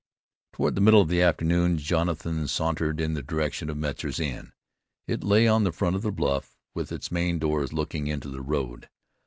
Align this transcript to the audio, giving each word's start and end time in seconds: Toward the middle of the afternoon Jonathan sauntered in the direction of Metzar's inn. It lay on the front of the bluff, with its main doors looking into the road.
Toward 0.53 0.73
the 0.73 0.81
middle 0.81 1.01
of 1.01 1.09
the 1.09 1.21
afternoon 1.21 1.77
Jonathan 1.77 2.47
sauntered 2.47 2.99
in 2.99 3.13
the 3.13 3.21
direction 3.21 3.69
of 3.69 3.77
Metzar's 3.77 4.19
inn. 4.19 4.51
It 5.07 5.23
lay 5.23 5.47
on 5.47 5.63
the 5.63 5.71
front 5.71 5.95
of 5.95 6.01
the 6.01 6.11
bluff, 6.11 6.57
with 6.73 6.91
its 6.91 7.11
main 7.11 7.37
doors 7.37 7.71
looking 7.71 8.07
into 8.07 8.29
the 8.29 8.41
road. 8.41 8.89